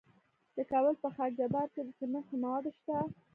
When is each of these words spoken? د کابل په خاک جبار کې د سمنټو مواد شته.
د 0.55 0.57
کابل 0.71 0.95
په 1.03 1.07
خاک 1.15 1.31
جبار 1.39 1.67
کې 1.73 1.81
د 1.83 1.89
سمنټو 1.99 2.35
مواد 2.43 2.65
شته. 2.77 2.97